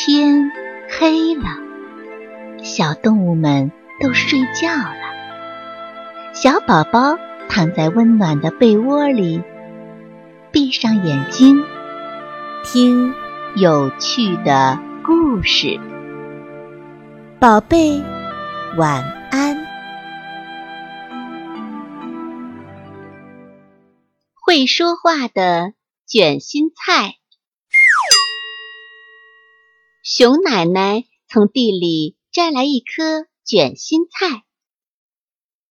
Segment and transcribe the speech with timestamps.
[0.00, 0.52] 天
[0.88, 1.42] 黑了，
[2.62, 6.32] 小动物们都睡觉了。
[6.32, 9.42] 小宝宝躺在温暖的被窝里，
[10.52, 11.64] 闭上眼睛，
[12.62, 13.12] 听
[13.56, 15.80] 有趣的故事。
[17.40, 18.00] 宝贝，
[18.76, 19.02] 晚
[19.32, 19.66] 安。
[24.40, 25.72] 会说话的
[26.06, 27.16] 卷心菜。
[30.10, 34.42] 熊奶奶从地里摘来一颗卷心菜。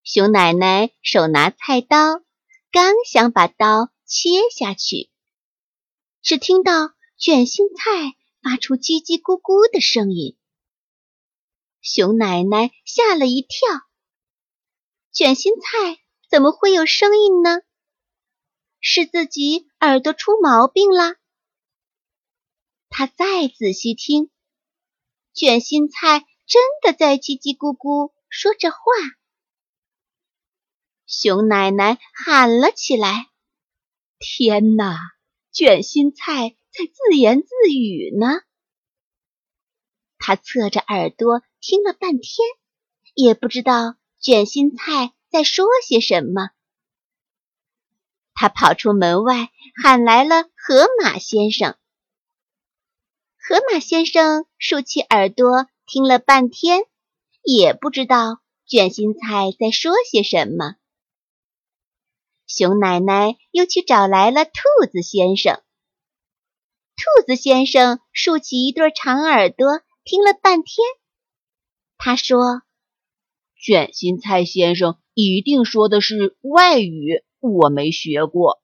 [0.04, 2.22] 熊奶奶手拿菜刀，
[2.72, 5.10] 刚想把刀切下去，
[6.22, 10.38] 只听到卷心菜发出叽叽咕咕的声音。
[11.82, 13.58] 熊奶奶吓了一跳，
[15.12, 17.62] 卷心菜怎么会有声音呢？
[18.82, 21.16] 是自己耳朵出毛病了？
[22.90, 24.30] 他再仔细听，
[25.34, 28.78] 卷心菜真的在叽叽咕咕说着话。
[31.06, 33.30] 熊奶奶喊了起来
[34.20, 34.98] ：“天哪，
[35.52, 38.28] 卷心菜在自言自语呢！”
[40.20, 42.46] 他侧着耳朵听了半天，
[43.14, 46.50] 也不知道卷心菜在说些什么。
[48.34, 51.78] 他跑出门外，喊来了河马先生。
[53.50, 56.82] 河马先生竖起耳朵听了半天，
[57.44, 60.76] 也不知道卷心菜在说些什么。
[62.46, 64.52] 熊奶奶又去找来了兔
[64.92, 65.64] 子先生。
[66.98, 70.86] 兔子先生竖起一对长耳朵听了半天，
[71.98, 72.64] 他说
[73.56, 78.62] ：“卷心菜先生一定说的是外语，我没学过。”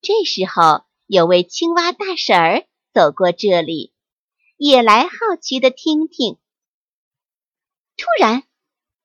[0.00, 2.66] 这时候，有位青蛙大婶儿。
[2.92, 3.92] 走过这里，
[4.56, 6.38] 也来好奇的听听。
[7.96, 8.42] 突然，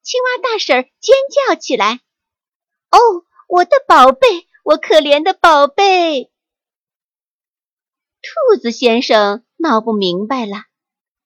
[0.02, 1.16] 青蛙大婶尖
[1.48, 2.02] 叫起来
[2.90, 2.98] ：“哦，
[3.48, 6.32] 我的宝贝，我可怜的宝贝！”
[8.24, 10.64] 兔子先生闹不明白了，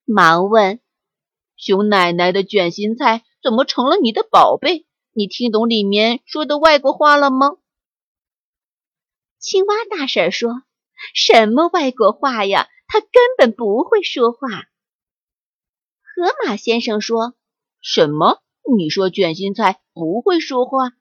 [0.03, 0.81] 忙问
[1.55, 4.85] ：“熊奶奶的卷心菜怎么成了你的宝贝？
[5.13, 7.57] 你听懂里面说的外国话了吗？”
[9.39, 10.63] 青蛙大婶说。
[11.13, 12.67] 什么外国话呀？
[12.91, 14.49] 他根本不会说话。
[16.01, 17.35] 河马先生说
[17.81, 18.41] ：“什么？
[18.77, 20.93] 你说卷心菜不会说话？”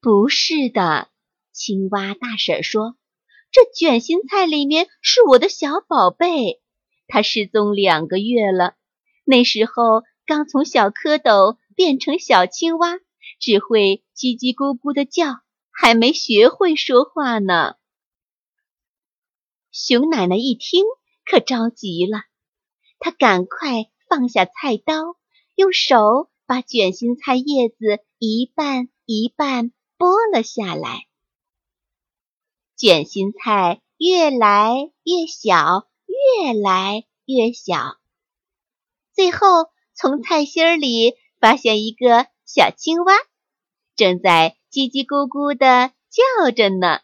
[0.00, 1.08] 不是的，
[1.52, 2.96] 青蛙大婶说
[3.50, 6.62] ：“这卷心菜里面是我的小宝贝，
[7.08, 8.76] 它失踪两个月了。
[9.24, 13.00] 那时候刚从小蝌蚪变成小青蛙，
[13.40, 15.40] 只会叽叽咕咕的叫，
[15.72, 17.74] 还没学会说话呢。”
[19.72, 20.84] 熊奶奶一听，
[21.24, 22.22] 可着急了。
[22.98, 25.16] 她赶快放下菜刀，
[25.54, 31.06] 用手把卷心菜叶子一半一半剥了下来。
[32.76, 37.98] 卷心菜越来越小，越来越小，
[39.12, 43.14] 最后从菜心儿里发现一个小青蛙，
[43.94, 47.00] 正在叽叽咕咕地叫着呢。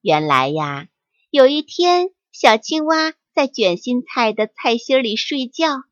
[0.00, 0.88] 原来呀。
[1.32, 5.82] 有一天，小青蛙在卷心菜的菜心里睡觉，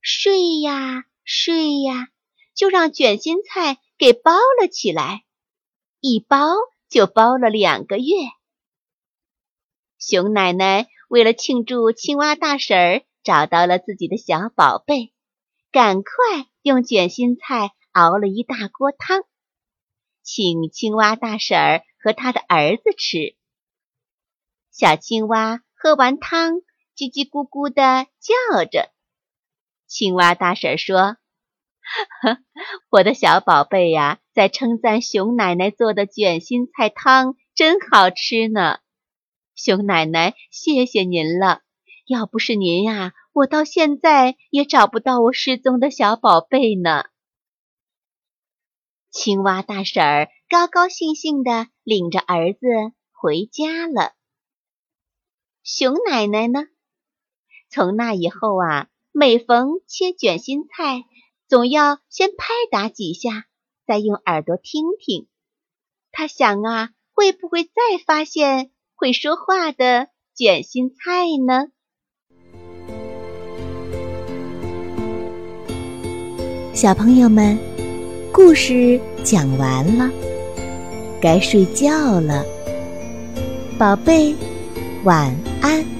[0.00, 2.06] 睡呀睡呀，
[2.54, 4.30] 就让卷心菜给包
[4.60, 5.24] 了起来，
[5.98, 6.54] 一包
[6.88, 8.04] 就包了两个月。
[9.98, 15.12] 熊奶奶为了庆祝青蛙大婶儿找到了自己的小宝贝，
[15.72, 19.24] 赶快用卷心菜熬了一大锅汤，
[20.22, 23.34] 请青蛙大婶儿和他的儿子吃。
[24.78, 26.56] 小青蛙喝完汤，
[26.94, 28.92] 叽叽咕咕地叫着。
[29.86, 31.16] 青蛙大婶说
[32.92, 38.80] ：“我的小宝贝呀，在称赞熊奶奶做的卷心菜汤真好吃呢。
[39.54, 41.62] 熊奶奶，谢谢您了。
[42.04, 47.06] 要不是您呀，我到现在也找不到我失踪的小宝贝呢。”
[49.10, 52.58] 青蛙大婶儿高高兴兴地领着儿子
[53.10, 54.12] 回家了。
[55.68, 56.60] 熊奶奶呢？
[57.68, 61.02] 从那以后啊，每逢切卷心菜，
[61.48, 63.46] 总要先拍打几下，
[63.84, 65.26] 再用耳朵听听。
[66.12, 67.70] 他想啊，会不会再
[68.06, 71.72] 发现会说话的卷心菜呢？
[76.72, 77.58] 小朋友们，
[78.32, 80.12] 故事讲完了，
[81.20, 82.44] 该睡觉了，
[83.76, 84.36] 宝贝。
[85.04, 85.32] 晚
[85.66, 85.95] 安。